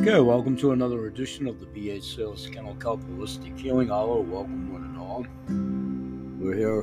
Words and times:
Okay, 0.00 0.18
welcome 0.18 0.56
to 0.56 0.72
another 0.72 1.08
edition 1.08 1.46
of 1.46 1.60
the 1.60 1.66
BH 1.66 2.16
Sales 2.16 2.48
Kennel 2.50 2.74
Kelp 2.76 3.02
Holistic 3.02 3.58
Healing 3.58 3.90
Hour. 3.90 4.22
Welcome, 4.22 4.72
one 4.72 4.84
and 4.84 4.96
all. 4.96 5.26
We're 6.42 6.56
here 6.56 6.82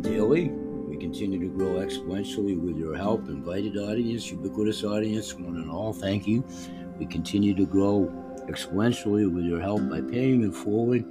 daily. 0.00 0.48
We 0.48 0.96
continue 0.96 1.38
to 1.38 1.46
grow 1.46 1.74
exponentially 1.74 2.60
with 2.60 2.76
your 2.76 2.96
help. 2.96 3.28
Invited 3.28 3.76
audience, 3.76 4.32
ubiquitous 4.32 4.82
audience, 4.82 5.32
one 5.32 5.58
and 5.58 5.70
all, 5.70 5.92
thank 5.92 6.26
you. 6.26 6.44
We 6.98 7.06
continue 7.06 7.54
to 7.54 7.66
grow 7.66 8.12
exponentially 8.48 9.32
with 9.32 9.44
your 9.44 9.60
help 9.60 9.88
by 9.88 10.00
paying 10.00 10.42
it 10.42 10.52
forward, 10.52 11.04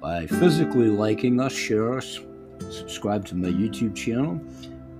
by 0.00 0.28
physically 0.28 0.86
liking 0.86 1.40
us, 1.40 1.52
share 1.52 1.98
us, 1.98 2.20
subscribe 2.70 3.26
to 3.26 3.34
my 3.34 3.48
YouTube 3.48 3.96
channel, 3.96 4.40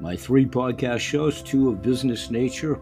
my 0.01 0.17
three 0.17 0.47
podcast 0.47 0.99
shows, 0.99 1.45
two 1.45 1.69
of 1.69 1.81
business 1.81 2.29
nature, 2.29 2.81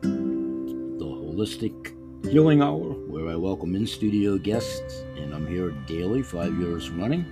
the 0.00 1.04
Holistic 1.04 1.90
Healing 2.30 2.62
Hour, 2.62 2.94
where 3.06 3.28
I 3.28 3.36
welcome 3.36 3.76
in 3.76 3.86
studio 3.86 4.38
guests, 4.38 5.04
and 5.16 5.34
I'm 5.34 5.46
here 5.46 5.72
daily, 5.86 6.22
five 6.22 6.58
years 6.58 6.88
running. 6.88 7.26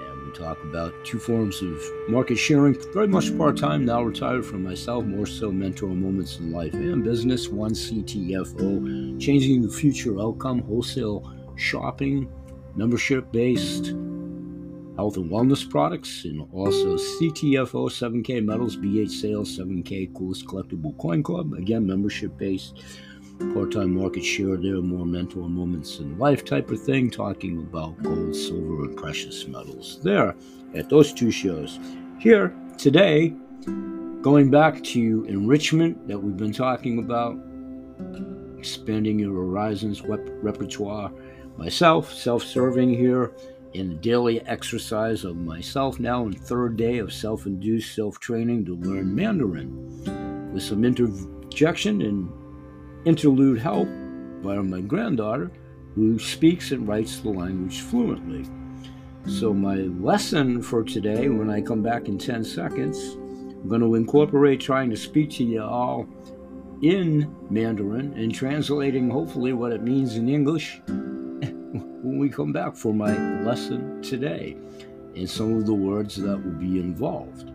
And 0.00 0.26
we 0.26 0.32
talk 0.32 0.62
about 0.64 0.94
two 1.04 1.18
forms 1.18 1.60
of 1.60 1.78
market 2.08 2.36
sharing, 2.36 2.74
very 2.94 3.06
much 3.06 3.36
part 3.36 3.58
time, 3.58 3.84
now 3.84 4.02
retired 4.02 4.46
from 4.46 4.62
myself, 4.64 5.04
more 5.04 5.26
so 5.26 5.52
mentor 5.52 5.90
moments 5.90 6.38
in 6.38 6.52
life 6.52 6.72
and 6.72 7.04
business. 7.04 7.48
One 7.48 7.72
CTFO, 7.72 9.20
changing 9.20 9.60
the 9.60 9.68
future 9.68 10.18
outcome, 10.20 10.62
wholesale 10.62 11.30
shopping, 11.56 12.32
membership 12.74 13.30
based 13.30 13.94
health 14.96 15.16
and 15.16 15.30
wellness 15.30 15.68
products, 15.68 16.24
and 16.24 16.48
also 16.52 16.96
CTFO 16.96 17.90
7K 17.90 18.42
Metals, 18.42 18.76
BH 18.76 19.10
Sales 19.10 19.58
7K 19.58 20.14
Coolest 20.14 20.46
Collectible 20.46 20.96
Coin 20.98 21.22
Club. 21.22 21.52
Again, 21.52 21.86
membership 21.86 22.36
based 22.38 22.82
part-time 23.38 23.94
market 23.94 24.24
share 24.24 24.56
there, 24.56 24.80
more 24.80 25.06
mentor 25.06 25.48
moments 25.48 25.98
in 25.98 26.18
life 26.18 26.44
type 26.44 26.70
of 26.70 26.82
thing, 26.82 27.10
talking 27.10 27.58
about 27.58 28.02
gold, 28.02 28.34
silver, 28.34 28.84
and 28.84 28.96
precious 28.96 29.46
metals 29.46 30.00
there 30.02 30.34
at 30.74 30.88
those 30.88 31.12
two 31.12 31.30
shows. 31.30 31.78
Here 32.18 32.54
today, 32.78 33.34
going 34.22 34.50
back 34.50 34.82
to 34.84 35.24
enrichment 35.28 36.08
that 36.08 36.18
we've 36.18 36.36
been 36.36 36.52
talking 36.52 36.98
about, 36.98 37.36
expanding 38.58 39.18
your 39.18 39.34
horizons, 39.34 40.02
rep- 40.02 40.28
repertoire. 40.42 41.12
Myself, 41.56 42.12
self-serving 42.12 42.94
here 42.94 43.32
in 43.74 43.88
the 43.90 43.94
daily 43.96 44.40
exercise 44.46 45.24
of 45.24 45.36
myself 45.36 46.00
now 46.00 46.24
in 46.24 46.32
third 46.32 46.76
day 46.76 46.98
of 46.98 47.12
self-induced 47.12 47.94
self-training 47.94 48.64
to 48.64 48.76
learn 48.76 49.14
Mandarin 49.14 50.52
with 50.52 50.62
some 50.62 50.84
interjection 50.84 52.02
and 52.02 52.32
interlude 53.04 53.58
help 53.58 53.88
by 54.42 54.56
my 54.56 54.80
granddaughter, 54.80 55.50
who 55.94 56.18
speaks 56.18 56.70
and 56.72 56.86
writes 56.86 57.18
the 57.20 57.30
language 57.30 57.80
fluently. 57.80 58.44
So, 59.26 59.54
my 59.54 59.76
lesson 59.76 60.62
for 60.62 60.82
today, 60.82 61.28
when 61.28 61.48
I 61.48 61.60
come 61.60 61.82
back 61.82 62.08
in 62.08 62.18
10 62.18 62.44
seconds, 62.44 62.98
I'm 63.14 63.68
going 63.68 63.80
to 63.80 63.94
incorporate 63.94 64.60
trying 64.60 64.90
to 64.90 64.96
speak 64.96 65.30
to 65.32 65.44
you 65.44 65.62
all 65.62 66.06
in 66.82 67.34
Mandarin 67.48 68.12
and 68.14 68.34
translating 68.34 69.08
hopefully 69.08 69.54
what 69.54 69.72
it 69.72 69.82
means 69.82 70.16
in 70.16 70.28
English 70.28 70.82
when 70.86 72.18
we 72.18 72.28
come 72.28 72.52
back 72.52 72.76
for 72.76 72.92
my 72.92 73.16
lesson 73.42 74.02
today 74.02 74.56
and 75.16 75.28
some 75.28 75.56
of 75.56 75.64
the 75.64 75.74
words 75.74 76.16
that 76.16 76.36
will 76.36 76.52
be 76.52 76.78
involved. 76.78 77.50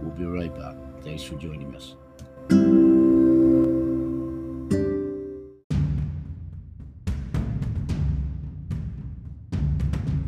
We'll 0.00 0.12
be 0.12 0.24
right 0.24 0.54
back. 0.54 0.76
Thanks 1.02 1.24
for 1.24 1.34
joining 1.34 1.74
us. 1.76 2.87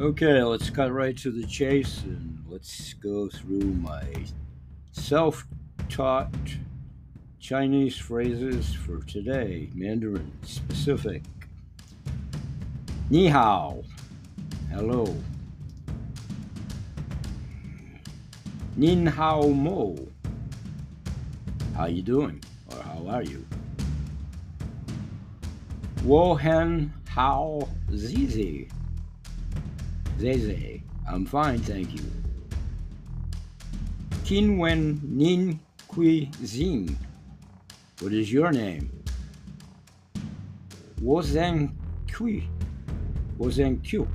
Okay, 0.00 0.42
let's 0.42 0.70
cut 0.70 0.90
right 0.90 1.14
to 1.18 1.30
the 1.30 1.46
chase 1.46 2.00
and 2.04 2.42
let's 2.48 2.94
go 2.94 3.28
through 3.28 3.60
my 3.60 4.02
self 4.92 5.46
taught 5.90 6.32
Chinese 7.38 7.98
phrases 7.98 8.72
for 8.72 9.00
today, 9.00 9.68
Mandarin 9.74 10.32
specific. 10.40 11.22
Ni 13.10 13.28
hao, 13.28 13.84
hello. 14.70 15.14
Nin 18.76 19.04
hao 19.04 19.48
mo, 19.48 19.98
how 21.76 21.84
you 21.84 22.00
doing 22.00 22.42
or 22.72 22.82
how 22.82 23.06
are 23.06 23.22
you? 23.22 23.44
Wo 26.04 26.34
hen 26.36 26.90
hao 27.06 27.68
zizi. 27.92 28.70
Zeze, 30.20 30.82
I'm 31.08 31.24
fine, 31.24 31.60
thank 31.60 31.94
you. 31.94 32.02
Wen 34.58 35.00
Nin 35.02 35.58
Kui 35.88 36.30
Zing, 36.44 36.94
what 38.00 38.12
is 38.12 38.30
your 38.30 38.52
name? 38.52 38.90
Wozeng 41.00 41.72
Kui, 42.12 42.46
Wozeng 43.38 43.82
Q. 43.82 44.06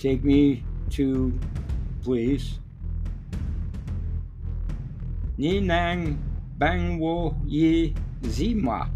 Take 0.00 0.24
me 0.24 0.64
to, 0.90 1.32
please. 2.02 2.58
Ninang 5.38 6.18
Bang 6.58 6.98
Wo 6.98 7.36
Yi 7.46 7.94
Zima. 8.26 8.90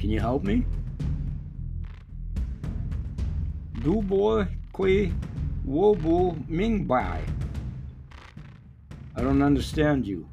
Can 0.00 0.10
you 0.10 0.18
help 0.18 0.42
me? 0.42 0.66
Du 3.80 4.02
boy 4.02 4.44
kui 4.74 5.10
wobu 5.66 6.36
mingbai. 6.50 7.20
I 9.16 9.22
don't 9.22 9.40
understand 9.40 10.06
you. 10.06 10.28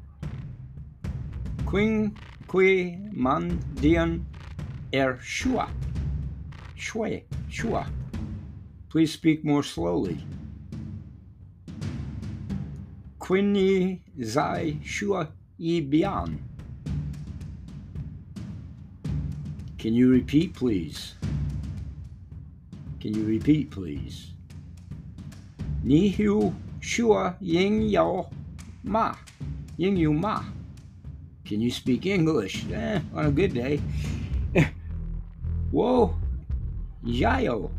Queen 1.64 2.14
kui 2.46 2.98
man 3.10 3.58
dian 3.80 4.26
er 4.92 5.18
shua. 5.22 5.70
Shui, 6.74 7.24
shua. 7.48 7.86
Please 8.90 9.12
speak 9.12 9.42
more 9.44 9.62
slowly. 9.62 10.18
Quinni 13.18 14.00
zai 14.22 14.78
shua 14.84 15.28
yi 15.56 15.80
bian. 15.80 16.38
Can 19.78 19.94
you 19.94 20.10
repeat, 20.10 20.52
please? 20.54 21.17
Can 23.08 23.16
you 23.16 23.24
repeat, 23.24 23.70
please? 23.70 24.34
Ni 25.82 26.10
hu 26.10 26.52
shua 26.78 27.36
ying 27.40 27.88
yao 27.88 28.28
ma. 28.84 29.14
Ying 29.78 29.96
yu 29.96 30.12
ma. 30.12 30.44
Can 31.46 31.62
you 31.62 31.70
speak 31.70 32.04
English? 32.04 32.66
Eh, 32.70 33.00
on 33.14 33.24
a 33.24 33.30
good 33.30 33.54
day. 33.54 33.80
Whoa, 35.70 36.18
Yayo. 37.02 37.70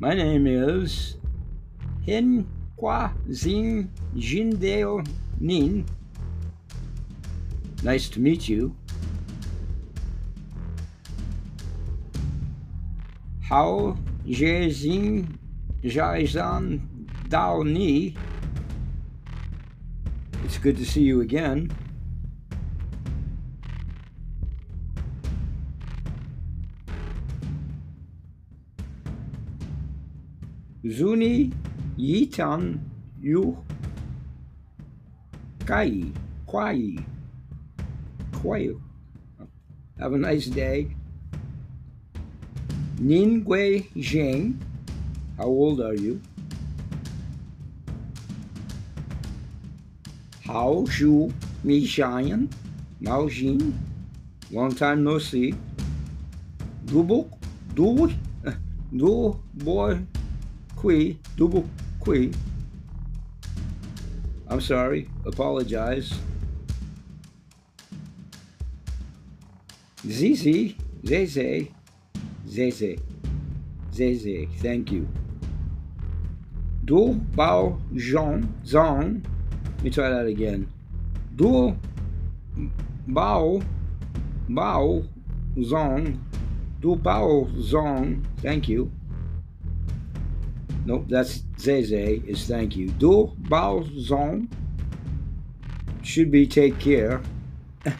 My 0.00 0.12
name 0.12 0.48
is 0.48 1.14
Hin 2.02 2.48
Kwa 2.74 3.12
Zing 3.30 3.92
Jindeo 4.16 5.06
Nin. 5.38 5.86
Nice 7.84 8.08
to 8.08 8.18
meet 8.18 8.48
you. 8.48 8.74
How 13.48 13.96
Jezin 14.26 15.38
Jaizan 15.80 16.80
Dao 17.28 17.64
Ni. 17.64 18.16
It's 20.44 20.58
good 20.58 20.76
to 20.78 20.84
see 20.84 21.02
you 21.02 21.20
again. 21.20 21.70
Zuni 30.84 31.52
Yitan 31.96 32.80
Yu 33.22 33.64
Kai 35.64 36.02
Kwai 36.46 36.96
Kwai. 38.32 38.70
Have 40.00 40.14
a 40.14 40.18
nice 40.18 40.46
day. 40.46 40.96
Ningui 43.00 43.92
Zheng, 43.96 44.56
how 45.36 45.44
old 45.44 45.80
are 45.82 45.94
you? 45.94 46.20
Hao 50.46 50.86
Zhu 50.86 51.32
Mi 51.62 51.86
Xian, 51.86 52.48
Mao 53.00 53.28
Jin, 53.28 53.78
long 54.50 54.74
time 54.74 55.04
no 55.04 55.18
see. 55.18 55.54
Dubuk, 56.86 57.28
Du, 57.74 58.08
Du 58.96 59.38
Boy 59.52 59.98
Kui, 60.74 61.18
Dubuk 61.36 61.66
Kui. 62.00 62.32
I'm 64.48 64.60
sorry. 64.60 65.10
Apologize. 65.26 66.14
Zizi, 70.06 70.76
Zeze, 71.04 71.68
Zeze, 72.46 72.98
Zeze, 73.92 74.48
thank 74.60 74.92
you. 74.92 75.06
Du 76.84 77.14
Bao 77.36 77.78
Zhong, 77.94 78.46
Zong, 78.64 79.24
let 79.76 79.82
me 79.82 79.90
try 79.90 80.08
that 80.08 80.26
again. 80.26 80.68
Du 81.34 81.76
Bao, 83.08 83.62
Bao 84.48 85.08
Zong, 85.58 86.18
Du 86.80 86.94
Bao 86.96 87.50
Zong, 87.60 88.24
thank 88.38 88.68
you. 88.68 88.90
Nope, 90.84 91.06
that's 91.08 91.42
Zeze 91.58 92.24
is 92.28 92.46
thank 92.46 92.76
you. 92.76 92.90
Du 92.90 93.32
Bao 93.42 93.82
Zong 94.08 94.48
should 96.02 96.30
be 96.30 96.46
take 96.46 96.78
care. 96.78 97.20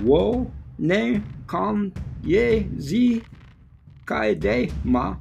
Wo 0.00 0.50
ne 0.78 1.20
kan 1.46 1.92
ye 2.22 2.68
zi 2.78 3.22
ma 4.84 5.16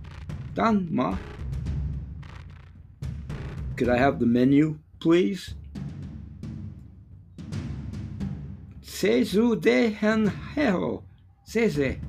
dan 0.54 0.88
ma. 0.92 1.18
Could 3.76 3.90
I 3.90 3.98
have 3.98 4.20
the 4.20 4.26
menu, 4.26 4.80
please? 5.00 5.56
Sezu 8.82 9.60
de 9.60 9.90
hen 9.90 10.32
heo. 10.56 11.04
Sese. 11.44 12.00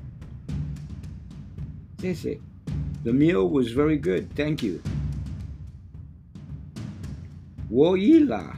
Sese. 1.99 2.39
The 3.03 3.11
meal 3.11 3.49
was 3.49 3.71
very 3.71 3.97
good. 3.97 4.33
Thank 4.35 4.63
you. 4.63 4.81
Wo 7.69 7.95
ila. 7.97 8.55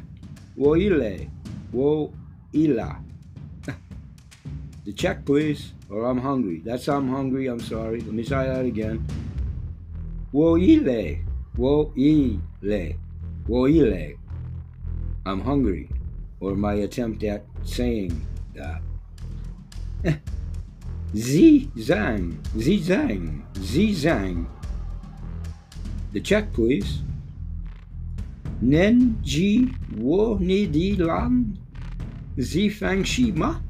Wo 0.56 0.76
ile. 0.76 1.30
Wo 1.72 2.14
ila. 2.54 3.09
The 4.90 4.96
check, 4.96 5.24
please, 5.24 5.74
or 5.92 6.10
I'm 6.10 6.18
hungry. 6.18 6.64
That's 6.66 6.90
I'm 6.90 7.10
hungry. 7.10 7.46
I'm 7.46 7.60
sorry. 7.60 8.02
Let 8.02 8.12
me 8.12 8.24
try 8.24 8.48
that 8.48 8.66
again. 8.66 9.06
Wo 10.32 10.58
ile. 10.58 11.20
Wo 11.56 11.94
ile. 11.96 12.96
Wo 13.46 13.68
ile. 13.68 14.18
I'm 15.28 15.42
hungry. 15.42 15.92
Or 16.40 16.56
my 16.56 16.74
attempt 16.74 17.24
at 17.24 17.46
saying 17.62 18.20
that. 18.56 18.82
Z 21.16 21.70
Zhang. 21.78 22.42
Z 22.58 22.80
Zhang. 22.80 23.44
Z 23.62 23.92
Zhang. 23.92 24.48
The 26.14 26.20
check, 26.20 26.52
please. 26.52 27.04
Nen 28.60 29.20
Ji 29.22 29.70
Wo 29.98 30.40
Ni 30.42 30.66
Di 30.66 30.96
Lan. 30.96 31.60
Z 32.42 32.70
Fang 32.70 33.04
Shi 33.04 33.32
Ma. 33.32 33.69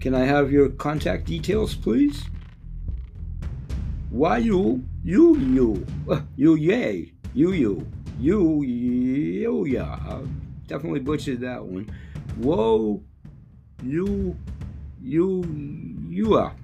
Can 0.00 0.14
I 0.14 0.24
have 0.24 0.52
your 0.52 0.68
contact 0.68 1.26
details, 1.26 1.74
please? 1.74 2.24
Why 4.10 4.38
you, 4.38 4.84
you, 5.04 5.36
you, 5.36 5.86
uh, 6.08 6.20
you, 6.36 6.54
yay, 6.54 7.12
you, 7.34 7.52
you, 7.52 7.86
you, 8.20 8.62
you, 8.62 9.66
yeah. 9.66 9.98
I 10.06 10.20
definitely 10.68 11.00
butchered 11.00 11.40
that 11.40 11.64
one. 11.64 11.90
Whoa, 12.36 13.02
you, 13.82 14.36
you, 15.02 15.44
you 16.08 16.34
are. 16.34 16.54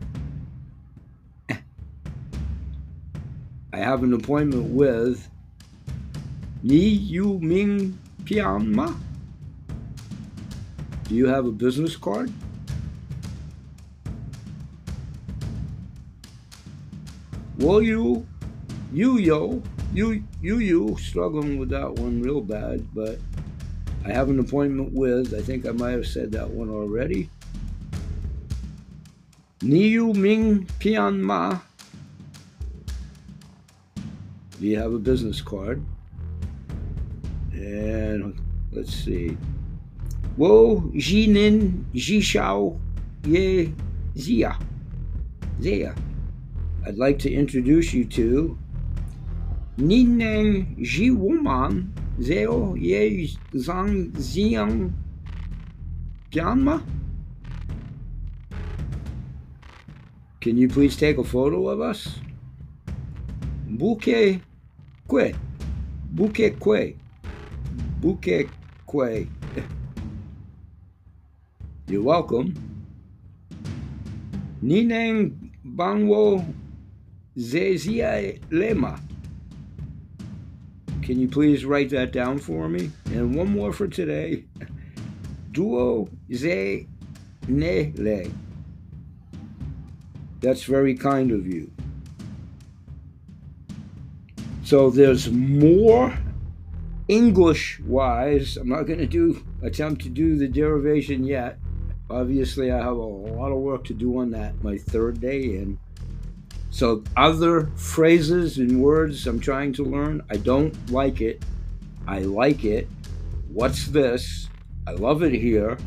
I 3.73 3.79
have 3.79 4.05
an 4.05 4.13
appointment 4.13 4.67
with 4.71 5.29
Ni 6.63 6.79
Yu 6.79 7.41
Ming 7.41 7.99
Pianma. 8.23 8.97
Do 11.09 11.15
you 11.17 11.27
have 11.27 11.47
a 11.47 11.53
business 11.53 11.97
card? 11.97 12.33
Well, 17.59 17.81
you, 17.81 18.27
you, 18.93 19.19
yo, 19.19 19.63
you, 19.93 20.25
you, 20.43 20.59
you, 20.59 20.97
struggling 20.99 21.59
with 21.59 21.69
that 21.71 21.93
one 21.93 22.21
real 22.21 22.41
bad, 22.41 22.87
but 22.93 23.19
I 24.05 24.13
have 24.13 24.29
an 24.29 24.41
appointment 24.41 24.93
with, 24.93 25.35
I 25.35 25.41
think 25.41 25.65
I 25.67 25.71
might 25.71 25.93
have 25.93 26.07
said 26.07 26.33
that 26.33 26.51
one 26.51 26.69
already. 26.69 27.31
Niu 29.63 30.13
Ming 30.13 30.67
Pian 30.79 31.21
Ma. 31.21 31.61
Do 34.61 34.67
you 34.67 34.79
have 34.79 34.93
a 34.93 34.99
business 34.99 35.41
card? 35.41 35.83
And 37.53 38.39
let's 38.73 38.93
see. 38.93 39.39
Wo 40.37 40.81
Jinin 40.95 41.85
Jishao 41.95 42.79
Ye 43.25 43.73
Zia. 44.19 44.59
Zia. 45.63 45.95
I'd 46.87 46.99
like 46.99 47.19
to 47.21 47.33
introduce 47.33 47.95
you 47.95 48.05
to 48.05 48.59
Nineng 49.79 50.77
Jiwoman 50.85 51.89
Zeo 52.21 52.79
Ye 52.79 53.35
Zhang 53.55 54.13
Xiang 54.13 54.93
Pianma. 56.31 56.83
Can 60.43 60.59
you 60.59 60.69
please 60.69 60.95
take 60.95 61.17
a 61.17 61.25
photo 61.25 61.69
of 61.69 61.81
us? 61.81 62.21
Bouquet 63.67 64.43
Kwe. 65.09 65.35
Bouquet 66.13 66.51
Kwe. 66.51 66.97
Bouquet 68.03 68.51
Kwe. 68.87 69.27
You're 71.89 72.03
welcome. 72.03 72.53
Nineng 74.63 75.51
Bangwo 75.65 76.45
Zezia 77.37 78.41
Lema. 78.51 79.01
Can 81.03 81.19
you 81.19 81.29
please 81.29 81.65
write 81.65 81.91
that 81.91 82.13
down 82.13 82.39
for 82.39 82.69
me? 82.69 82.91
And 83.07 83.35
one 83.35 83.51
more 83.51 83.73
for 83.73 83.89
today. 83.89 84.45
Duo 85.53 86.09
Ze 86.33 86.87
Nele. 87.49 88.31
That's 90.41 90.65
very 90.65 90.95
kind 90.95 91.31
of 91.31 91.47
you. 91.47 91.71
So 94.63 94.91
there's 94.91 95.31
more 95.31 96.17
English 97.09 97.81
wise. 97.81 98.57
I'm 98.57 98.69
not 98.69 98.85
going 98.85 98.99
to 98.99 99.07
do 99.07 99.45
attempt 99.63 100.03
to 100.03 100.09
do 100.09 100.37
the 100.37 100.49
derivation 100.49 101.25
yet. 101.25 101.59
Obviously, 102.09 102.71
I 102.71 102.79
have 102.79 102.97
a 102.97 103.03
lot 103.03 103.53
of 103.53 103.59
work 103.59 103.85
to 103.85 103.95
do 103.95 104.19
on 104.19 104.31
that 104.31 104.63
my 104.63 104.79
third 104.79 105.21
day 105.21 105.57
in. 105.57 105.79
So, 106.75 107.05
other 107.17 107.71
phrases 107.77 108.59
and 108.59 108.83
words 108.83 109.29
I'm 109.29 109.39
trying 109.39 109.73
to 109.75 109.85
learn, 109.85 110.23
I 110.29 110.39
don't 110.39 110.75
like 110.91 111.21
it. 111.21 111.45
I 112.05 112.23
like 112.23 112.65
it. 112.65 112.89
What's 113.47 113.87
this? 113.87 114.49
I 114.85 114.91
love 114.91 115.23
it 115.23 115.33
here. 115.33 115.79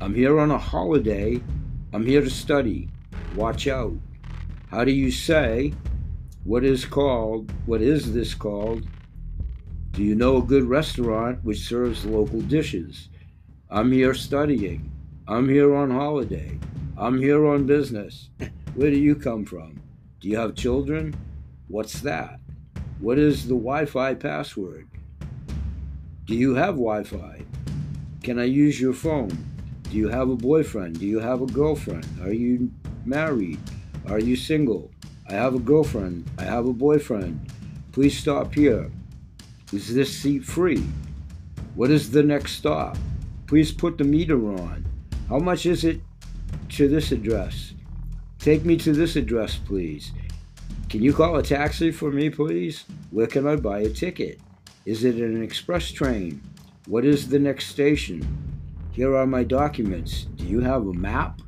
I'm 0.00 0.16
here 0.16 0.40
on 0.40 0.50
a 0.50 0.58
holiday. 0.58 1.40
I'm 1.92 2.04
here 2.04 2.22
to 2.22 2.28
study. 2.28 2.88
Watch 3.36 3.68
out. 3.68 3.94
How 4.68 4.82
do 4.82 4.90
you 4.90 5.12
say 5.12 5.72
what 6.42 6.64
is 6.64 6.84
called, 6.84 7.52
what 7.66 7.80
is 7.80 8.12
this 8.12 8.34
called? 8.34 8.84
Do 9.92 10.02
you 10.02 10.16
know 10.16 10.38
a 10.38 10.42
good 10.42 10.64
restaurant 10.64 11.38
which 11.44 11.60
serves 11.60 12.04
local 12.04 12.40
dishes? 12.40 13.10
I'm 13.70 13.92
here 13.92 14.12
studying. 14.12 14.90
I'm 15.28 15.48
here 15.48 15.76
on 15.76 15.92
holiday. 15.92 16.58
I'm 16.98 17.16
here 17.16 17.46
on 17.46 17.64
business. 17.64 18.30
Where 18.74 18.90
do 18.90 18.98
you 18.98 19.14
come 19.14 19.44
from? 19.44 19.85
Do 20.26 20.32
you 20.32 20.38
have 20.38 20.56
children? 20.56 21.14
What's 21.68 22.00
that? 22.00 22.40
What 22.98 23.16
is 23.16 23.44
the 23.44 23.54
Wi 23.54 23.86
Fi 23.86 24.14
password? 24.14 24.88
Do 26.24 26.34
you 26.34 26.56
have 26.56 26.74
Wi 26.74 27.04
Fi? 27.04 27.42
Can 28.24 28.40
I 28.40 28.46
use 28.46 28.80
your 28.80 28.92
phone? 28.92 29.28
Do 29.84 29.96
you 29.96 30.08
have 30.08 30.28
a 30.28 30.34
boyfriend? 30.34 30.98
Do 30.98 31.06
you 31.06 31.20
have 31.20 31.42
a 31.42 31.46
girlfriend? 31.46 32.08
Are 32.20 32.32
you 32.32 32.72
married? 33.04 33.60
Are 34.08 34.18
you 34.18 34.34
single? 34.34 34.90
I 35.28 35.34
have 35.34 35.54
a 35.54 35.60
girlfriend. 35.60 36.28
I 36.38 36.42
have 36.42 36.66
a 36.66 36.72
boyfriend. 36.72 37.52
Please 37.92 38.18
stop 38.18 38.52
here. 38.52 38.90
Is 39.72 39.94
this 39.94 40.12
seat 40.12 40.44
free? 40.44 40.84
What 41.76 41.92
is 41.92 42.10
the 42.10 42.24
next 42.24 42.54
stop? 42.54 42.98
Please 43.46 43.70
put 43.70 43.96
the 43.96 44.02
meter 44.02 44.44
on. 44.58 44.86
How 45.28 45.38
much 45.38 45.66
is 45.66 45.84
it 45.84 46.00
to 46.70 46.88
this 46.88 47.12
address? 47.12 47.74
Take 48.46 48.64
me 48.64 48.76
to 48.76 48.92
this 48.92 49.16
address, 49.16 49.56
please. 49.56 50.12
Can 50.88 51.02
you 51.02 51.12
call 51.12 51.34
a 51.34 51.42
taxi 51.42 51.90
for 51.90 52.12
me, 52.12 52.30
please? 52.30 52.84
Where 53.10 53.26
can 53.26 53.44
I 53.44 53.56
buy 53.56 53.80
a 53.80 53.88
ticket? 53.88 54.38
Is 54.84 55.02
it 55.02 55.16
an 55.16 55.42
express 55.42 55.90
train? 55.90 56.40
What 56.86 57.04
is 57.04 57.28
the 57.28 57.40
next 57.40 57.66
station? 57.66 58.24
Here 58.92 59.16
are 59.16 59.26
my 59.26 59.42
documents. 59.42 60.26
Do 60.36 60.44
you 60.44 60.60
have 60.60 60.86
a 60.86 60.92
map? 60.92 61.40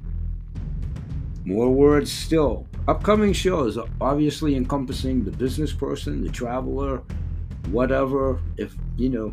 More 1.45 1.71
words 1.71 2.11
still. 2.11 2.67
Upcoming 2.88 3.33
shows, 3.33 3.78
obviously 4.00 4.57
encompassing 4.57 5.25
the 5.25 5.31
business 5.31 5.73
person, 5.73 6.25
the 6.25 6.33
traveler, 6.33 7.05
whatever, 7.71 8.40
if, 8.57 8.75
you 8.97 9.09
know, 9.09 9.33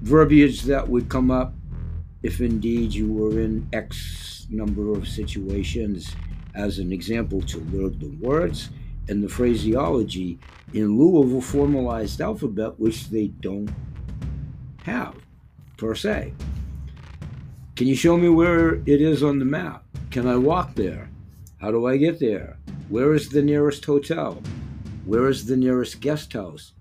verbiage 0.00 0.62
that 0.62 0.88
would 0.88 1.08
come 1.08 1.30
up 1.30 1.54
if 2.24 2.40
indeed 2.40 2.92
you 2.92 3.12
were 3.12 3.38
in 3.38 3.68
X 3.72 4.39
number 4.50 4.92
of 4.92 5.08
situations 5.08 6.14
as 6.54 6.78
an 6.78 6.92
example 6.92 7.40
to 7.42 7.58
learn 7.72 7.98
the 7.98 8.10
words 8.24 8.70
and 9.08 9.22
the 9.22 9.28
phraseology 9.28 10.38
in 10.72 10.98
lieu 10.98 11.22
of 11.22 11.32
a 11.34 11.40
formalized 11.40 12.20
alphabet, 12.20 12.78
which 12.78 13.08
they 13.08 13.28
don't 13.28 13.70
have 14.84 15.14
per 15.76 15.94
se. 15.94 16.32
Can 17.76 17.86
you 17.86 17.94
show 17.94 18.16
me 18.16 18.28
where 18.28 18.74
it 18.86 19.00
is 19.00 19.22
on 19.22 19.38
the 19.38 19.44
map? 19.44 19.84
Can 20.10 20.26
I 20.26 20.36
walk 20.36 20.74
there? 20.74 21.10
How 21.60 21.70
do 21.70 21.86
I 21.86 21.96
get 21.96 22.20
there? 22.20 22.58
Where 22.88 23.14
is 23.14 23.28
the 23.28 23.42
nearest 23.42 23.84
hotel? 23.84 24.42
Where 25.04 25.28
is 25.28 25.46
the 25.46 25.56
nearest 25.56 26.00
guest 26.00 26.32
house? 26.32 26.72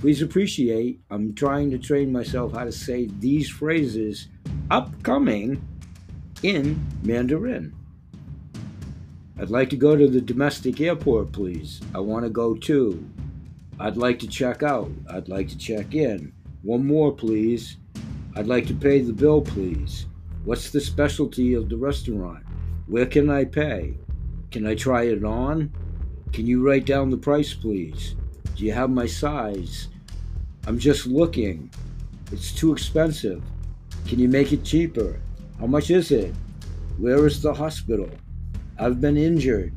Please 0.00 0.22
appreciate 0.22 1.00
I'm 1.10 1.34
trying 1.34 1.70
to 1.70 1.78
train 1.78 2.12
myself 2.12 2.52
how 2.52 2.64
to 2.64 2.72
say 2.72 3.08
these 3.18 3.48
phrases 3.48 4.28
upcoming 4.70 5.62
in 6.42 6.84
Mandarin. 7.02 7.74
I'd 9.40 9.50
like 9.50 9.70
to 9.70 9.76
go 9.76 9.96
to 9.96 10.08
the 10.08 10.20
domestic 10.20 10.80
airport, 10.80 11.32
please. 11.32 11.80
I 11.94 12.00
want 12.00 12.24
to 12.24 12.30
go 12.30 12.54
too. 12.54 13.08
I'd 13.78 13.96
like 13.96 14.18
to 14.20 14.26
check 14.26 14.62
out. 14.62 14.90
I'd 15.08 15.28
like 15.28 15.48
to 15.48 15.58
check 15.58 15.94
in. 15.94 16.32
One 16.62 16.84
more, 16.84 17.12
please. 17.12 17.76
I'd 18.34 18.48
like 18.48 18.66
to 18.66 18.74
pay 18.74 19.00
the 19.00 19.12
bill, 19.12 19.40
please. 19.40 20.06
What's 20.44 20.70
the 20.70 20.80
specialty 20.80 21.54
of 21.54 21.68
the 21.68 21.76
restaurant? 21.76 22.44
Where 22.86 23.06
can 23.06 23.30
I 23.30 23.44
pay? 23.44 23.96
Can 24.50 24.66
I 24.66 24.74
try 24.74 25.04
it 25.04 25.22
on? 25.22 25.72
Can 26.32 26.46
you 26.46 26.66
write 26.66 26.84
down 26.84 27.10
the 27.10 27.16
price, 27.16 27.54
please? 27.54 28.16
Do 28.56 28.64
you 28.64 28.72
have 28.72 28.90
my 28.90 29.06
size? 29.06 29.88
I'm 30.66 30.78
just 30.78 31.06
looking. 31.06 31.70
It's 32.32 32.50
too 32.50 32.72
expensive. 32.72 33.42
Can 34.06 34.18
you 34.18 34.28
make 34.28 34.52
it 34.52 34.64
cheaper? 34.64 35.20
How 35.58 35.66
much 35.66 35.90
is 35.90 36.12
it? 36.12 36.32
Where 36.98 37.26
is 37.26 37.42
the 37.42 37.52
hospital? 37.52 38.08
I've 38.78 39.00
been 39.00 39.16
injured. 39.16 39.72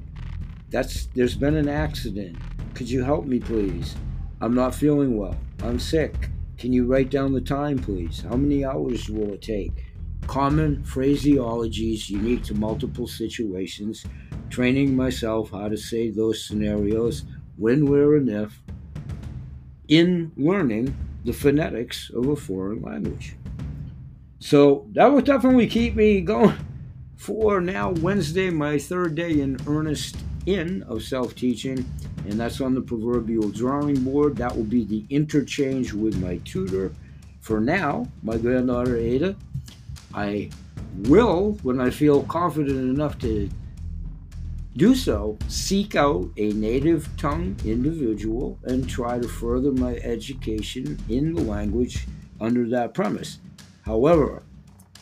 That's 0.69 1.07
there's 1.15 1.35
been 1.35 1.55
an 1.55 1.67
accident. 1.67 2.37
Could 2.75 2.87
you 2.87 3.03
help 3.03 3.25
me 3.25 3.39
please? 3.39 3.95
I'm 4.41 4.53
not 4.53 4.75
feeling 4.75 5.17
well. 5.17 5.35
I'm 5.63 5.79
sick. 5.79 6.29
Can 6.59 6.71
you 6.71 6.85
write 6.85 7.09
down 7.09 7.33
the 7.33 7.41
time 7.41 7.79
please? 7.79 8.21
How 8.21 8.35
many 8.35 8.63
hours 8.63 9.09
will 9.09 9.33
it 9.33 9.41
take? 9.41 9.85
Common 10.27 10.83
phraseologies 10.83 12.11
unique 12.11 12.43
to 12.43 12.53
multiple 12.53 13.07
situations, 13.07 14.05
training 14.51 14.95
myself 14.95 15.49
how 15.49 15.67
to 15.67 15.77
say 15.77 16.11
those 16.11 16.45
scenarios 16.45 17.25
when, 17.57 17.89
where, 17.89 18.15
and 18.17 18.29
if 18.29 18.61
in 19.87 20.31
learning 20.37 20.95
the 21.25 21.33
phonetics 21.33 22.11
of 22.11 22.27
a 22.27 22.35
foreign 22.35 22.83
language. 22.83 23.35
So 24.41 24.87
that 24.93 25.05
will 25.05 25.21
definitely 25.21 25.67
keep 25.67 25.95
me 25.95 26.19
going 26.19 26.57
for 27.15 27.61
now 27.61 27.91
Wednesday, 27.91 28.49
my 28.49 28.79
third 28.79 29.13
day 29.13 29.39
in 29.39 29.57
earnest 29.67 30.17
in 30.47 30.81
of 30.83 31.03
self 31.03 31.35
teaching, 31.35 31.85
and 32.25 32.39
that's 32.39 32.59
on 32.59 32.73
the 32.73 32.81
proverbial 32.81 33.49
drawing 33.49 34.03
board. 34.03 34.35
That 34.37 34.55
will 34.57 34.63
be 34.63 34.83
the 34.83 35.05
interchange 35.11 35.93
with 35.93 36.19
my 36.19 36.37
tutor. 36.37 36.91
For 37.41 37.59
now, 37.59 38.07
my 38.23 38.37
granddaughter 38.37 38.97
Ada, 38.97 39.35
I 40.13 40.49
will, 41.07 41.59
when 41.61 41.79
I 41.79 41.91
feel 41.91 42.23
confident 42.23 42.77
enough 42.77 43.19
to 43.19 43.47
do 44.75 44.95
so, 44.95 45.37
seek 45.49 45.95
out 45.95 46.29
a 46.37 46.51
native 46.53 47.07
tongue 47.17 47.55
individual 47.63 48.57
and 48.63 48.89
try 48.89 49.19
to 49.19 49.27
further 49.27 49.71
my 49.71 49.97
education 49.97 50.97
in 51.09 51.33
the 51.33 51.41
language 51.41 52.07
under 52.39 52.67
that 52.69 52.95
premise. 52.95 53.37
However, 53.91 54.43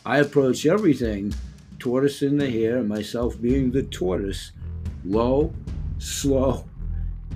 I 0.04 0.18
approach 0.18 0.66
everything 0.66 1.32
tortoise 1.78 2.22
in 2.22 2.38
the 2.38 2.50
hare, 2.50 2.82
myself 2.82 3.40
being 3.40 3.70
the 3.70 3.84
tortoise, 3.84 4.50
low, 5.04 5.54
slow, 5.98 6.64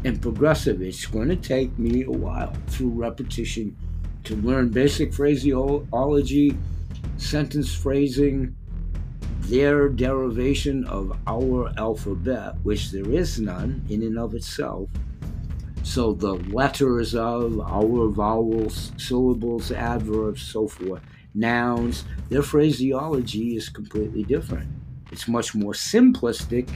and 0.02 0.20
progressive. 0.20 0.82
It's 0.82 1.06
going 1.06 1.28
to 1.28 1.37
take 1.37 1.78
me 1.78 2.02
a 2.02 2.11
while 2.11 2.52
through 2.66 2.88
repetition 2.88 3.76
to 4.25 4.34
learn 4.34 4.70
basic 4.70 5.14
phraseology, 5.14 6.58
sentence 7.18 7.73
phrasing, 7.73 8.56
their 9.42 9.88
derivation 9.88 10.84
of 10.87 11.16
our 11.28 11.73
alphabet, 11.78 12.56
which 12.64 12.90
there 12.90 13.08
is 13.08 13.38
none 13.38 13.80
in 13.88 14.02
and 14.02 14.18
of 14.18 14.34
itself. 14.34 14.88
So 15.84 16.14
the 16.14 16.34
letters 16.34 17.14
of 17.14 17.61
our 17.61 18.08
vowels, 18.08 18.90
syllables, 18.96 19.70
adverbs, 19.70 20.42
so 20.42 20.66
forth 20.66 21.00
nouns, 21.35 22.05
their 22.29 22.43
phraseology 22.43 23.57
is 23.57 23.69
completely 23.69 24.23
different. 24.25 24.69
It's 25.11 25.29
much 25.29 25.55
more 25.55 25.73
simplistic 25.73 26.69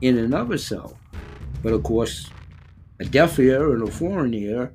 in 0.00 0.18
and 0.18 0.34
of 0.34 0.52
itself. 0.52 0.94
But 1.62 1.72
of 1.72 1.82
course, 1.82 2.30
a 3.00 3.04
deaf 3.04 3.38
ear 3.38 3.72
and 3.72 3.86
a 3.86 3.90
foreign 3.90 4.34
ear, 4.34 4.72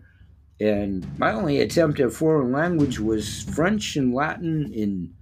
and 0.60 1.08
my 1.18 1.34
only 1.34 1.62
attempt 1.62 2.00
at 2.00 2.12
foreign 2.12 2.52
language 2.52 3.00
was 3.00 3.44
French 3.44 3.96
and 3.96 4.14
Latin 4.14 4.72
in 4.74 5.14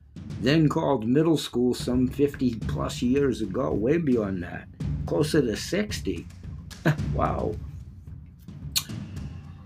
then 0.41 0.69
called 0.69 1.07
middle 1.07 1.37
school 1.37 1.73
some 1.73 2.07
50 2.07 2.55
plus 2.67 3.01
years 3.01 3.41
ago, 3.41 3.73
way 3.73 3.97
beyond 3.97 4.43
that, 4.43 4.67
closer 5.05 5.41
to 5.41 5.55
60. 5.57 6.27
wow 7.13 7.55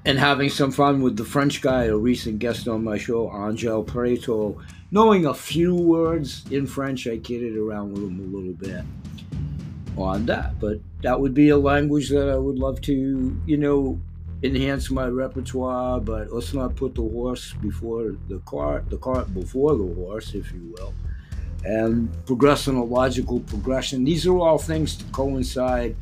and 0.06 0.20
having 0.20 0.50
some 0.50 0.72
fun 0.72 1.02
with 1.02 1.16
the 1.16 1.24
French 1.24 1.62
guy, 1.62 1.86
a 1.86 1.96
recent 1.96 2.40
guest 2.40 2.68
on 2.68 2.84
my 2.84 2.98
show, 2.98 3.32
Angel 3.48 3.84
Preto. 3.84 4.58
Knowing 4.92 5.26
a 5.26 5.34
few 5.34 5.74
words 5.74 6.44
in 6.52 6.68
French, 6.68 7.08
I 7.08 7.18
kidded 7.18 7.58
around 7.58 7.94
with 7.94 8.04
him 8.04 8.20
a 8.20 8.38
little 8.38 8.54
bit 8.54 8.84
on 9.98 10.26
that. 10.26 10.60
But 10.60 10.80
that 11.02 11.20
would 11.20 11.34
be 11.34 11.50
a 11.50 11.58
language 11.58 12.10
that 12.10 12.30
I 12.30 12.38
would 12.38 12.60
love 12.60 12.82
to, 12.82 13.42
you 13.46 13.58
know, 13.58 14.00
enhance 14.44 14.92
my 14.92 15.08
repertoire. 15.08 16.02
But 16.02 16.34
let's 16.34 16.54
not 16.54 16.76
put 16.76 16.96
the 16.96 17.02
horse 17.02 17.54
before 17.54 18.16
the 18.28 18.40
cart, 18.40 18.90
the 18.90 18.98
cart 18.98 19.34
before 19.34 19.76
the 19.76 19.94
horse, 19.96 20.34
if 20.34 20.52
you 20.52 20.76
will. 20.78 20.94
And 21.64 22.10
progress 22.26 22.68
in 22.68 22.76
a 22.76 22.84
logical 22.84 23.40
progression. 23.40 24.04
These 24.04 24.28
are 24.28 24.38
all 24.38 24.58
things 24.58 24.98
to 24.98 25.06
coincide 25.06 25.96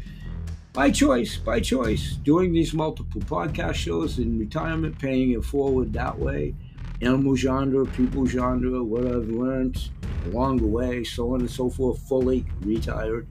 by 0.73 0.89
choice, 0.89 1.37
by 1.37 1.59
choice, 1.59 2.13
doing 2.23 2.53
these 2.53 2.73
multiple 2.73 3.21
podcast 3.21 3.75
shows 3.75 4.19
in 4.19 4.39
retirement, 4.39 4.97
paying 4.97 5.31
it 5.31 5.43
forward 5.43 5.91
that 5.93 6.17
way, 6.17 6.55
animal 7.01 7.35
genre, 7.35 7.85
people 7.85 8.25
genre, 8.25 8.81
what 8.83 9.05
I've 9.05 9.27
learned 9.27 9.89
along 10.27 10.57
the 10.57 10.67
way, 10.67 11.03
so 11.03 11.33
on 11.33 11.41
and 11.41 11.51
so 11.51 11.69
forth, 11.69 11.99
fully 12.07 12.45
retired. 12.61 13.27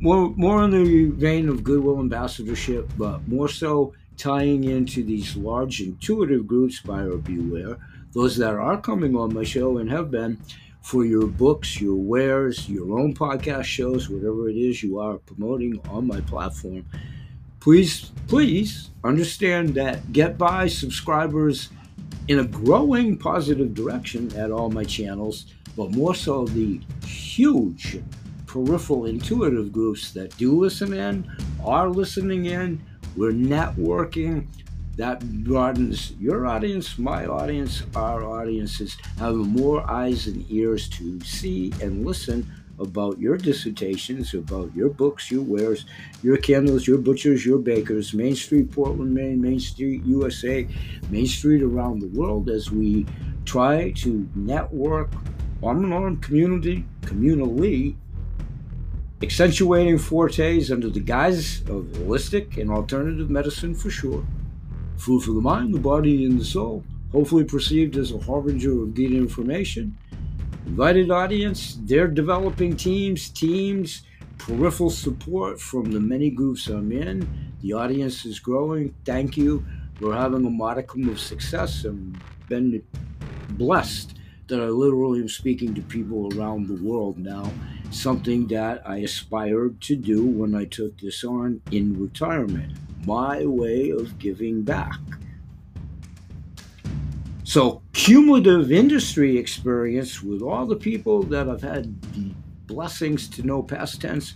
More, 0.00 0.30
more 0.36 0.64
in 0.64 0.70
the 0.70 1.10
vein 1.10 1.48
of 1.48 1.64
goodwill 1.64 2.00
ambassadorship, 2.00 2.90
but 2.96 3.26
more 3.26 3.48
so 3.48 3.94
tying 4.16 4.64
into 4.64 5.02
these 5.02 5.36
large 5.36 5.80
intuitive 5.80 6.46
groups, 6.46 6.80
buyer 6.80 7.16
beware, 7.16 7.78
those 8.12 8.36
that 8.36 8.54
are 8.54 8.80
coming 8.80 9.16
on 9.16 9.34
my 9.34 9.42
show 9.42 9.78
and 9.78 9.90
have 9.90 10.10
been, 10.10 10.38
for 10.82 11.04
your 11.04 11.26
books, 11.26 11.80
your 11.80 11.96
wares, 11.96 12.68
your 12.68 12.98
own 12.98 13.14
podcast 13.14 13.64
shows, 13.64 14.08
whatever 14.08 14.48
it 14.48 14.56
is 14.56 14.82
you 14.82 14.98
are 14.98 15.18
promoting 15.18 15.80
on 15.88 16.06
my 16.06 16.20
platform. 16.22 16.84
Please, 17.60 18.10
please 18.26 18.90
understand 19.04 19.74
that 19.74 20.12
get 20.12 20.36
by 20.36 20.66
subscribers 20.66 21.70
in 22.28 22.40
a 22.40 22.44
growing 22.44 23.16
positive 23.16 23.74
direction 23.74 24.34
at 24.36 24.50
all 24.50 24.70
my 24.70 24.84
channels, 24.84 25.46
but 25.76 25.92
more 25.92 26.14
so 26.14 26.44
the 26.46 26.80
huge 27.06 28.00
peripheral 28.46 29.06
intuitive 29.06 29.72
groups 29.72 30.12
that 30.12 30.36
do 30.36 30.58
listen 30.60 30.92
in, 30.92 31.30
are 31.64 31.88
listening 31.88 32.46
in. 32.46 32.80
We're 33.16 33.32
networking 33.32 34.46
that 34.96 35.20
broadens 35.44 36.12
your 36.20 36.46
audience, 36.46 36.98
my 36.98 37.24
audience, 37.26 37.82
our 37.96 38.24
audiences, 38.24 38.96
having 39.18 39.48
more 39.48 39.88
eyes 39.90 40.26
and 40.26 40.44
ears 40.50 40.88
to 40.90 41.18
see 41.20 41.72
and 41.80 42.04
listen 42.04 42.46
about 42.78 43.18
your 43.18 43.36
dissertations, 43.36 44.34
about 44.34 44.74
your 44.74 44.90
books, 44.90 45.30
your 45.30 45.42
wares, 45.42 45.86
your 46.22 46.36
candles, 46.36 46.86
your 46.86 46.98
butchers, 46.98 47.46
your 47.46 47.58
bakers, 47.58 48.12
Main 48.12 48.34
Street, 48.34 48.70
Portland, 48.70 49.14
Maine, 49.14 49.40
Main 49.40 49.60
Street, 49.60 50.02
USA, 50.04 50.66
Main 51.10 51.26
Street 51.26 51.62
around 51.62 52.00
the 52.00 52.08
world 52.08 52.50
as 52.50 52.70
we 52.70 53.06
try 53.44 53.92
to 53.92 54.28
network 54.34 55.12
arm 55.62 55.84
in 55.84 55.92
arm 55.92 56.16
community, 56.18 56.84
communally, 57.02 57.94
accentuating 59.22 59.96
fortes 59.98 60.70
under 60.70 60.90
the 60.90 61.00
guise 61.00 61.60
of 61.62 61.84
holistic 61.94 62.56
and 62.60 62.70
alternative 62.70 63.30
medicine 63.30 63.74
for 63.74 63.88
sure 63.88 64.26
food 65.02 65.20
for 65.22 65.32
the 65.32 65.40
mind, 65.40 65.74
the 65.74 65.80
body, 65.80 66.24
and 66.24 66.40
the 66.40 66.44
soul, 66.44 66.84
hopefully 67.10 67.42
perceived 67.42 67.96
as 67.96 68.12
a 68.12 68.18
harbinger 68.18 68.82
of 68.82 68.94
good 68.94 69.10
information. 69.10 69.98
Invited 70.64 71.10
audience, 71.10 71.76
they're 71.82 72.06
developing 72.06 72.76
teams, 72.76 73.28
teams, 73.28 74.02
peripheral 74.38 74.90
support 74.90 75.60
from 75.60 75.90
the 75.90 75.98
many 75.98 76.30
groups 76.30 76.68
I'm 76.68 76.92
in. 76.92 77.28
The 77.62 77.72
audience 77.72 78.24
is 78.24 78.38
growing. 78.38 78.94
Thank 79.04 79.36
you. 79.36 79.64
we're 80.00 80.14
having 80.14 80.46
a 80.46 80.50
modicum 80.50 81.08
of 81.08 81.18
success 81.18 81.84
and 81.84 82.16
been 82.48 82.82
blessed 83.50 84.14
that 84.46 84.60
I 84.60 84.66
literally 84.66 85.20
am 85.20 85.28
speaking 85.28 85.74
to 85.74 85.82
people 85.82 86.28
around 86.36 86.68
the 86.68 86.82
world 86.82 87.18
now. 87.18 87.50
Something 87.92 88.48
that 88.48 88.82
I 88.88 88.98
aspired 88.98 89.80
to 89.82 89.96
do 89.96 90.26
when 90.26 90.54
I 90.54 90.64
took 90.64 90.98
this 90.98 91.22
on 91.22 91.60
in 91.70 92.00
retirement. 92.00 92.72
My 93.06 93.44
way 93.44 93.90
of 93.90 94.18
giving 94.18 94.62
back. 94.62 94.98
So, 97.44 97.82
cumulative 97.92 98.72
industry 98.72 99.36
experience 99.36 100.22
with 100.22 100.40
all 100.40 100.64
the 100.64 100.76
people 100.76 101.22
that 101.24 101.48
I've 101.50 101.60
had 101.60 102.00
the 102.14 102.32
blessings 102.66 103.28
to 103.28 103.42
know 103.42 103.62
past 103.62 104.00
tense 104.00 104.34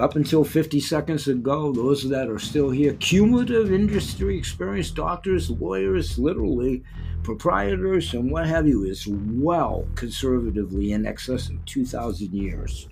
up 0.00 0.14
until 0.14 0.44
50 0.44 0.80
seconds 0.80 1.26
ago, 1.26 1.72
those 1.72 2.08
that 2.08 2.28
are 2.28 2.38
still 2.38 2.70
here, 2.70 2.94
cumulative 2.94 3.72
industry 3.72 4.38
experience, 4.38 4.90
doctors, 4.90 5.50
lawyers, 5.50 6.18
literally 6.18 6.84
proprietors, 7.24 8.14
and 8.14 8.30
what 8.30 8.46
have 8.46 8.66
you, 8.66 8.84
is 8.84 9.06
well 9.08 9.86
conservatively 9.96 10.92
in 10.92 11.04
excess 11.04 11.48
of 11.48 11.64
2,000 11.64 12.32
years. 12.32 12.88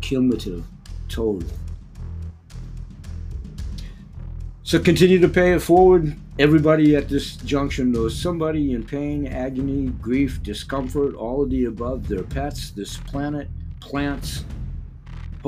Cumulative 0.00 0.64
total. 1.08 1.48
So 4.62 4.78
continue 4.78 5.18
to 5.20 5.28
pay 5.28 5.54
it 5.54 5.60
forward. 5.60 6.14
Everybody 6.38 6.94
at 6.94 7.08
this 7.08 7.36
junction 7.36 7.90
knows 7.90 8.20
somebody 8.20 8.74
in 8.74 8.84
pain, 8.84 9.26
agony, 9.26 9.86
grief, 10.02 10.42
discomfort, 10.42 11.14
all 11.14 11.42
of 11.42 11.48
the 11.48 11.64
above, 11.64 12.06
their 12.06 12.22
pets, 12.22 12.70
this 12.70 12.98
planet, 12.98 13.48
plants, 13.80 14.44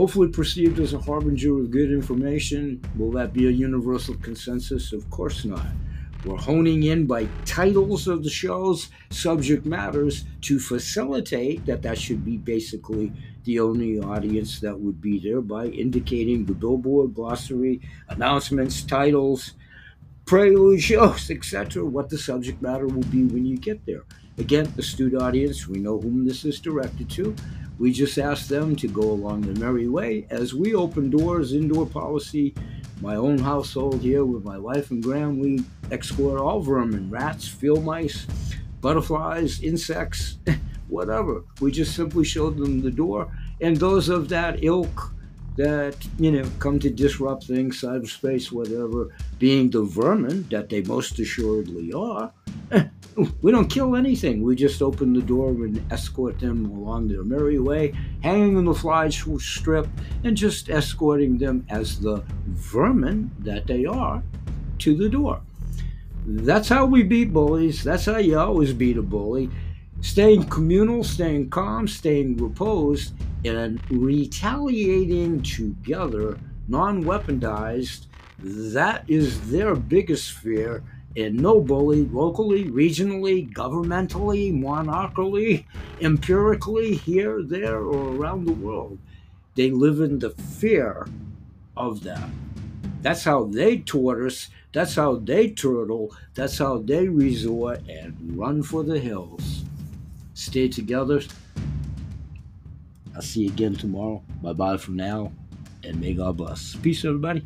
hopefully 0.01 0.29
perceived 0.29 0.81
as 0.81 0.95
a 0.95 0.99
harbinger 0.99 1.61
of 1.61 1.71
good 1.71 1.93
information. 1.93 2.83
Will 2.97 3.11
that 3.11 3.35
be 3.35 3.47
a 3.47 3.51
universal 3.51 4.15
consensus? 4.15 4.95
Of 4.95 5.11
course 5.11 5.45
not. 5.45 5.67
We're 6.25 6.39
honing 6.39 6.85
in 6.85 7.07
by 7.07 7.29
titles 7.45 8.09
of 8.09 8.25
the 8.25 8.31
shows, 8.31 8.89
subject 9.11 9.67
matters, 9.67 10.25
to 10.41 10.59
facilitate 10.59 11.67
that 11.67 11.83
that 11.83 11.99
should 11.99 12.25
be 12.25 12.39
basically 12.39 13.13
the 13.45 13.61
only 13.61 14.01
audience 14.01 14.59
that 14.61 14.81
would 14.81 15.03
be 15.03 15.19
there 15.19 15.43
by 15.43 15.67
indicating 15.67 16.47
the 16.47 16.55
billboard, 16.55 17.13
glossary, 17.13 17.83
announcements, 18.09 18.83
titles, 18.83 19.53
prelude 20.25 20.81
shows, 20.81 21.31
etc., 21.31 21.85
what 21.85 22.09
the 22.09 22.17
subject 22.17 22.63
matter 22.63 22.87
will 22.87 23.11
be 23.11 23.25
when 23.25 23.45
you 23.45 23.59
get 23.59 23.85
there. 23.85 24.05
Again, 24.39 24.73
astute 24.79 25.15
audience, 25.15 25.69
we 25.69 25.79
know 25.79 26.01
whom 26.01 26.25
this 26.25 26.47
is 26.47 26.59
directed 26.59 27.11
to. 27.11 27.37
We 27.81 27.93
just 27.93 28.19
ask 28.19 28.47
them 28.47 28.77
to 28.77 28.89
go 28.89 29.01
along 29.01 29.41
the 29.41 29.59
merry 29.59 29.89
way 29.89 30.27
as 30.29 30.53
we 30.53 30.75
open 30.75 31.09
doors, 31.09 31.55
indoor 31.55 31.87
policy, 31.87 32.55
my 33.01 33.17
own 33.17 33.39
household 33.39 34.03
here 34.03 34.27
with 34.27 34.45
my 34.45 34.59
wife 34.59 34.91
and 34.91 35.03
Graham, 35.03 35.39
we 35.39 35.65
escort 35.91 36.39
all 36.39 36.61
vermin, 36.61 37.09
rats, 37.09 37.49
field 37.49 37.83
mice, 37.83 38.27
butterflies, 38.83 39.63
insects, 39.63 40.37
whatever. 40.89 41.43
We 41.63 41.73
just 41.73 41.97
simply 41.97 42.25
show 42.25 42.51
them 42.51 42.83
the 42.83 42.91
door. 42.91 43.35
And 43.63 43.79
those 43.79 44.11
of 44.11 44.29
that 44.29 44.63
ilk 44.63 45.15
that, 45.57 45.97
you 46.19 46.33
know, 46.33 46.51
come 46.59 46.79
to 46.81 46.91
disrupt 46.91 47.45
things, 47.45 47.81
cyberspace, 47.81 48.53
whatever, 48.53 49.09
being 49.39 49.71
the 49.71 49.85
vermin 49.85 50.47
that 50.51 50.69
they 50.69 50.83
most 50.83 51.19
assuredly 51.19 51.95
are, 51.95 52.31
we 53.43 53.53
don't 53.53 53.69
kill 53.69 53.97
anything. 53.97 54.43
We 54.43 54.57
just 54.57 54.83
open 54.83 55.13
the 55.13 55.23
door 55.23 55.51
and 55.51 55.85
escort 55.93 56.39
them 56.39 56.67
along 56.67 57.09
their 57.09 57.25
merry 57.25 57.59
way, 57.59 57.93
hanging 58.23 58.57
on 58.57 58.65
the 58.65 58.75
fly 58.75 59.09
strip 59.09 59.89
and 60.25 60.37
just 60.37 60.71
escorting 60.71 61.39
them 61.39 61.67
as 61.69 62.01
the 62.01 62.23
vermin 62.47 63.31
that 63.41 63.67
they 63.67 63.85
are 63.85 64.23
to 64.79 64.97
the 64.97 65.09
door. 65.09 65.41
That's 66.27 66.69
how 66.69 66.87
we 66.87 67.03
beat 67.03 67.33
bullies. 67.33 67.83
That's 67.83 68.05
how 68.05 68.19
you 68.19 68.39
always 68.39 68.73
beat 68.73 68.97
a 68.97 69.03
bully. 69.03 69.51
Staying 70.01 70.45
communal, 70.45 71.05
staying 71.05 71.51
calm, 71.51 71.89
staying 71.89 72.37
reposed, 72.37 73.15
and 73.45 73.81
retaliating 73.91 75.43
together, 75.43 76.39
non 76.69 77.05
weaponized. 77.05 78.07
That 78.39 79.05
is 79.09 79.51
their 79.51 79.75
biggest 79.75 80.33
fear 80.33 80.83
and 81.17 81.37
no 81.37 81.61
bully 81.61 82.07
locally, 82.07 82.67
regionally, 82.67 83.53
governmentally, 83.53 84.53
monarchically, 84.53 85.65
empirically, 86.01 86.95
here, 86.95 87.43
there, 87.43 87.81
or 87.81 88.15
around 88.15 88.45
the 88.45 88.53
world. 88.53 88.99
They 89.57 89.71
live 89.71 90.01
in 90.01 90.19
the 90.19 90.31
fear 90.31 91.09
of 91.77 92.03
that. 92.05 92.29
That's 93.03 93.25
how 93.25 93.45
they 93.45 93.79
tortoise, 93.79 94.49
that's 94.73 94.95
how 94.95 95.17
they 95.17 95.51
turtle, 95.51 96.15
that's 96.35 96.59
how 96.59 96.79
they 96.79 97.09
resort 97.09 97.81
and 97.89 98.15
run 98.37 98.63
for 98.63 98.85
the 98.85 98.99
hills. 98.99 99.65
Stay 100.35 100.69
together. 100.69 101.23
I'll 103.15 103.23
see 103.23 103.43
you 103.43 103.49
again 103.49 103.75
tomorrow. 103.75 104.23
Bye 104.43 104.53
bye 104.53 104.77
for 104.77 104.93
now, 104.93 105.33
and 105.83 106.01
may 106.01 106.15
God 106.15 106.37
bless. 106.37 106.77
Peace, 106.77 107.05
everybody. 107.05 107.45